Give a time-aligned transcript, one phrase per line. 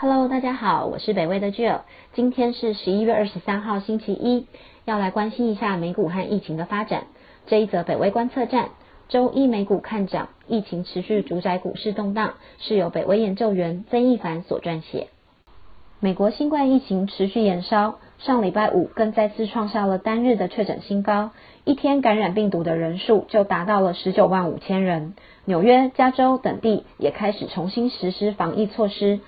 [0.00, 1.80] Hello，大家好，我是北威的 Jill。
[2.12, 4.46] 今天是十一月二十三号星期一，
[4.84, 7.08] 要来关心一下美股和疫情的发展。
[7.48, 8.68] 这一则北威观测站，
[9.08, 15.08] 周一美股看涨，疫情持续主宰股市动荡，是由北威研究员曾义凡所撰写。
[15.98, 21.32] 美国新冠疫情持续延烧，上礼拜五更再次创下了单日的确诊新高，
[21.64, 25.14] 一天感染病毒的人数就达到了十九万五千人。
[25.44, 29.18] 纽约、加州等地也开始重新实施防疫措施。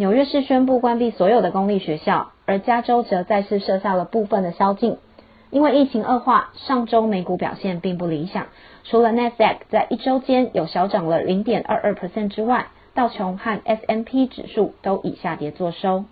[0.00, 4.96] 纽约市宣布关闭所有的公立学校，而加州则再次设下了部分的宵禁。
[5.50, 8.46] 因为疫情恶化，上周美股表现并不理想，
[8.84, 16.04] 除了 Nasdaq 在一周间有小涨了零点二二 percent 之外，道琼和 S M P 指数都以下跌作收。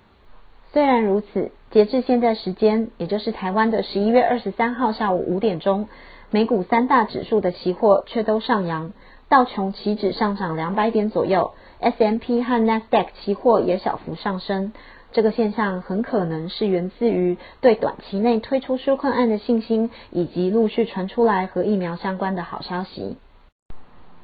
[0.73, 5.89] 虽然如此，截至现在时间，也就是台湾的十一月二十三号下午五点钟，
[6.33, 8.93] 美股三大指数的期货却都上扬，
[9.29, 11.53] 道琼期指上涨两百点左右。
[11.79, 14.73] S M P 和 Nasdaq 期货也小幅上升，
[15.13, 23.19] 这个现象很可能是源自于对短期内推出纾困案的信心，以及陆续传出来和疫苗相关的好消息。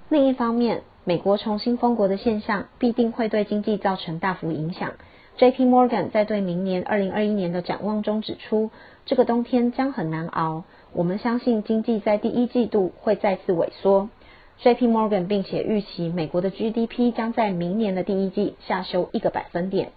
[0.09, 4.93] 另一方面，美国重新封国的现象必定会对经济造成大幅影响。
[5.37, 8.71] J P Morgan 在对明年二零二一年的展望中指出，
[9.05, 10.65] 这个冬天将很难熬。
[10.95, 14.09] 我们相信经济在第一季度会再次萎缩。
[14.63, 14.87] J.P.
[14.87, 19.91] Morgan 并且预期美国的 GDP 将在明年的第一季下修一个百分点，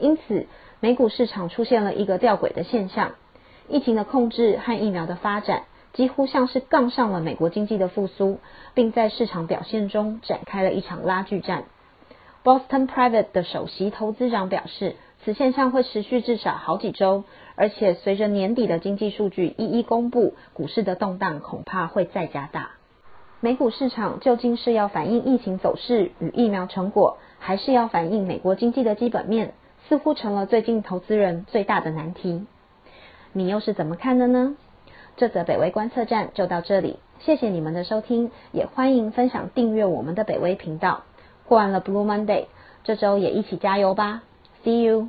[0.00, 0.46] 因此
[0.80, 3.12] 美股市场出现了一个吊诡的现象：
[3.68, 8.40] 疫情的控制和疫苗的发展几乎像是杠上了美国经济的复苏，
[8.74, 11.62] 并在市场表现中展开了一场拉锯战。
[12.42, 17.22] Boston Private 的首席投资长表示，此现象会持续至少好几周，
[17.54, 22.70] 而且随着年底的经济数据一一公布，股市的动荡恐怕会再加大。
[23.42, 29.54] 美股市场究竟是要反映疫情走势与疫苗成果，还是要反映美国经济的基本面，
[29.88, 32.46] 似乎成了最近投资人最大的难题。
[33.32, 34.56] 你又是怎么看的呢？
[35.16, 41.04] 这则北威观测站就到这里，谢谢你们的收听，也欢迎分享订阅我们的北威频道。
[41.48, 42.44] 过完了 Blue Monday，
[42.84, 44.22] 这周也一起加油吧
[44.62, 45.08] ！See you。